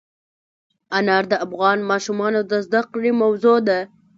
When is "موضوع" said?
3.21-3.57